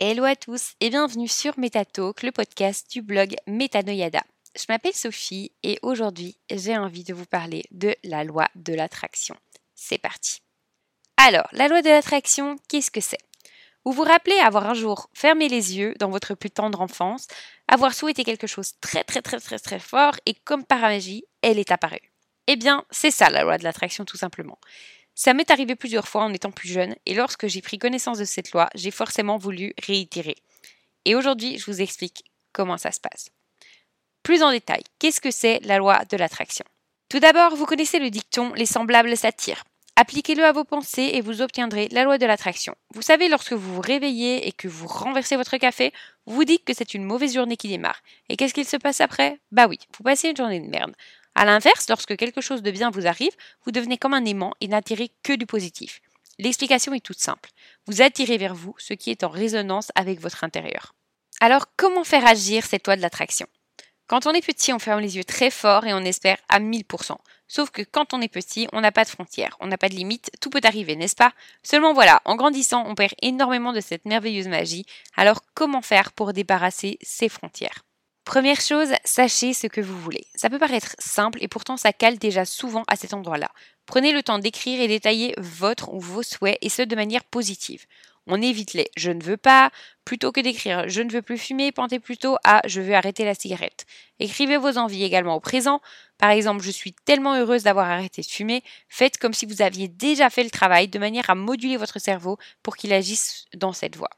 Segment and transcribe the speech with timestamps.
[0.00, 4.22] Hello à tous et bienvenue sur MetaTalk, le podcast du blog Metanoyada.
[4.54, 9.34] Je m'appelle Sophie et aujourd'hui j'ai envie de vous parler de la loi de l'attraction.
[9.74, 10.40] C'est parti.
[11.16, 13.18] Alors, la loi de l'attraction, qu'est-ce que c'est?
[13.84, 17.26] Vous vous rappelez avoir un jour fermé les yeux dans votre plus tendre enfance,
[17.66, 21.58] avoir souhaité quelque chose très très très très très fort et comme par magie, elle
[21.58, 22.12] est apparue.
[22.46, 24.60] Eh bien, c'est ça la loi de l'attraction tout simplement.
[25.18, 28.24] Ça m'est arrivé plusieurs fois en étant plus jeune, et lorsque j'ai pris connaissance de
[28.24, 30.36] cette loi, j'ai forcément voulu réitérer.
[31.06, 33.30] Et aujourd'hui, je vous explique comment ça se passe.
[34.22, 36.64] Plus en détail, qu'est-ce que c'est la loi de l'attraction?
[37.08, 39.64] Tout d'abord, vous connaissez le dicton Les semblables s'attirent.
[39.96, 42.76] Appliquez-le à vos pensées et vous obtiendrez la loi de l'attraction.
[42.94, 45.92] Vous savez, lorsque vous vous réveillez et que vous renversez votre café,
[46.26, 48.00] vous vous dites que c'est une mauvaise journée qui démarre.
[48.28, 49.40] Et qu'est-ce qu'il se passe après?
[49.50, 50.94] Bah oui, vous passez une journée de merde.
[51.38, 53.30] A l'inverse, lorsque quelque chose de bien vous arrive,
[53.64, 56.00] vous devenez comme un aimant et n'attirez que du positif.
[56.40, 57.50] L'explication est toute simple.
[57.86, 60.96] Vous attirez vers vous ce qui est en résonance avec votre intérieur.
[61.40, 63.46] Alors, comment faire agir cette loi de l'attraction?
[64.08, 67.16] Quand on est petit, on ferme les yeux très fort et on espère à 1000%.
[67.46, 69.94] Sauf que quand on est petit, on n'a pas de frontières, on n'a pas de
[69.94, 71.32] limites, tout peut arriver, n'est-ce pas?
[71.62, 74.86] Seulement voilà, en grandissant, on perd énormément de cette merveilleuse magie.
[75.16, 77.84] Alors, comment faire pour débarrasser ces frontières?
[78.28, 80.26] Première chose, sachez ce que vous voulez.
[80.34, 83.50] Ça peut paraître simple et pourtant ça cale déjà souvent à cet endroit-là.
[83.86, 87.86] Prenez le temps d'écrire et détailler votre ou vos souhaits et ce de manière positive.
[88.26, 89.70] On évite les je ne veux pas,
[90.04, 93.34] plutôt que d'écrire je ne veux plus fumer, pensez plutôt à je veux arrêter la
[93.34, 93.86] cigarette.
[94.18, 95.80] Écrivez vos envies également au présent.
[96.18, 98.62] Par exemple, je suis tellement heureuse d'avoir arrêté de fumer.
[98.90, 102.36] Faites comme si vous aviez déjà fait le travail de manière à moduler votre cerveau
[102.62, 104.10] pour qu'il agisse dans cette voie.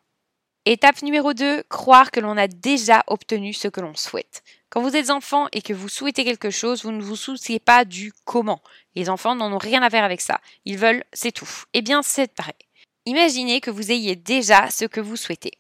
[0.67, 4.43] Étape numéro 2, croire que l'on a déjà obtenu ce que l'on souhaite.
[4.69, 7.87] Quand vous êtes enfant et que vous souhaitez quelque chose, vous ne vous souciez pas
[7.87, 8.61] du comment.
[8.95, 10.39] Les enfants n'en ont rien à faire avec ça.
[10.67, 11.49] Ils veulent, c'est tout.
[11.73, 12.53] Eh bien, c'est pareil.
[13.07, 15.53] Imaginez que vous ayez déjà ce que vous souhaitez.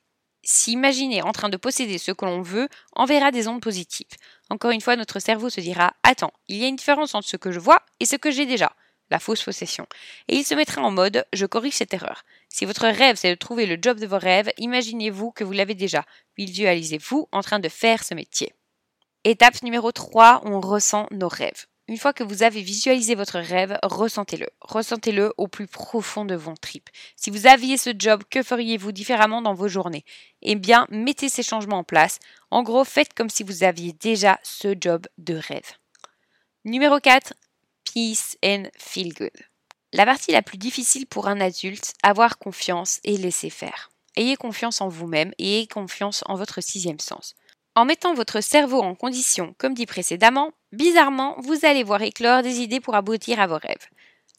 [0.43, 4.07] Si imaginer en train de posséder ce que l'on veut enverra des ondes positives.
[4.51, 7.39] Encore une fois, notre cerveau se dira Attends, il y a une différence entre ce
[7.39, 8.71] que je vois et ce que j'ai déjà
[9.11, 9.87] la fausse possession.
[10.29, 12.25] Et il se mettra en mode je corrige cette erreur.
[12.49, 15.75] Si votre rêve c'est de trouver le job de vos rêves, imaginez-vous que vous l'avez
[15.75, 16.05] déjà.
[16.37, 18.53] Visualisez-vous en train de faire ce métier.
[19.25, 21.67] Étape numéro 3, on ressent nos rêves.
[21.91, 24.47] Une fois que vous avez visualisé votre rêve, ressentez-le.
[24.61, 26.89] Ressentez-le au plus profond de vos tripes.
[27.17, 30.05] Si vous aviez ce job, que feriez-vous différemment dans vos journées?
[30.41, 32.21] Eh bien, mettez ces changements en place.
[32.53, 35.73] En gros, faites comme si vous aviez déjà ce job de rêve.
[36.65, 37.35] Numéro 4,
[37.93, 39.31] peace and feel good.
[39.93, 43.91] La partie la plus difficile pour un adulte, avoir confiance et laisser faire.
[44.17, 47.35] Ayez confiance en vous-même et ayez confiance en votre sixième sens.
[47.75, 52.61] En mettant votre cerveau en condition, comme dit précédemment, bizarrement, vous allez voir éclore des
[52.61, 53.89] idées pour aboutir à vos rêves.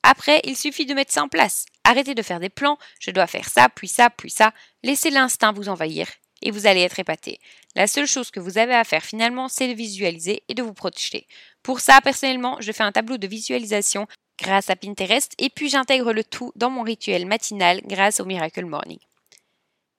[0.03, 1.66] Après, il suffit de mettre ça en place.
[1.84, 4.53] Arrêtez de faire des plans, je dois faire ça, puis ça, puis ça.
[4.84, 6.07] Laissez l'instinct vous envahir
[6.41, 7.40] et vous allez être épaté.
[7.75, 10.73] La seule chose que vous avez à faire finalement, c'est de visualiser et de vous
[10.73, 11.28] projeter.
[11.63, 14.07] Pour ça, personnellement, je fais un tableau de visualisation
[14.39, 18.66] grâce à Pinterest et puis j'intègre le tout dans mon rituel matinal grâce au Miracle
[18.66, 18.99] Morning.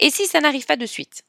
[0.00, 1.22] Et si ça n'arrive pas de suite?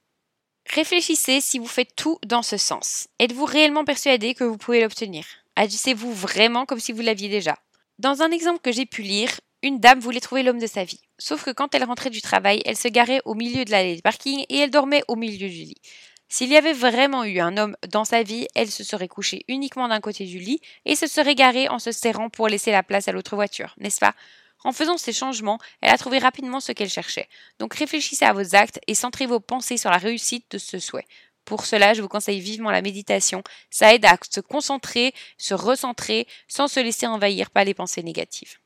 [0.73, 3.07] Réfléchissez si vous faites tout dans ce sens.
[3.19, 5.25] Êtes-vous réellement persuadé que vous pouvez l'obtenir?
[5.55, 7.57] Agissez-vous vraiment comme si vous l'aviez déjà?
[7.99, 9.29] Dans un exemple que j'ai pu lire,
[9.61, 11.01] une dame voulait trouver l'homme de sa vie.
[11.19, 14.01] Sauf que quand elle rentrait du travail, elle se garait au milieu de l'allée de
[14.01, 15.81] parking et elle dormait au milieu du lit.
[16.29, 19.87] S'il y avait vraiment eu un homme dans sa vie, elle se serait couchée uniquement
[19.87, 23.07] d'un côté du lit et se serait garée en se serrant pour laisser la place
[23.07, 24.15] à l'autre voiture, n'est-ce pas?
[24.63, 27.27] En faisant ces changements, elle a trouvé rapidement ce qu'elle cherchait.
[27.59, 31.05] Donc réfléchissez à vos actes et centrez vos pensées sur la réussite de ce souhait.
[31.45, 33.43] Pour cela, je vous conseille vivement la méditation.
[33.69, 38.59] Ça aide à se concentrer, se recentrer, sans se laisser envahir par les pensées négatives.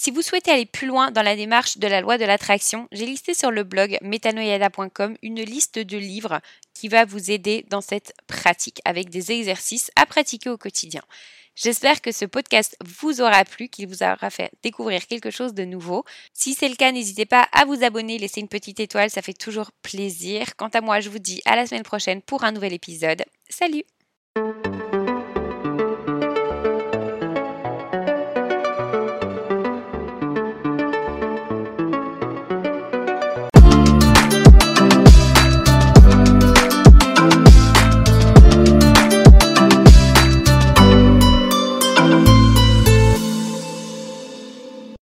[0.00, 3.04] Si vous souhaitez aller plus loin dans la démarche de la loi de l'attraction, j'ai
[3.04, 6.40] listé sur le blog metanoyada.com une liste de livres
[6.72, 11.02] qui va vous aider dans cette pratique avec des exercices à pratiquer au quotidien.
[11.56, 15.64] J'espère que ce podcast vous aura plu, qu'il vous aura fait découvrir quelque chose de
[15.64, 16.04] nouveau.
[16.32, 19.32] Si c'est le cas, n'hésitez pas à vous abonner, laisser une petite étoile, ça fait
[19.32, 20.54] toujours plaisir.
[20.54, 23.24] Quant à moi, je vous dis à la semaine prochaine pour un nouvel épisode.
[23.50, 23.82] Salut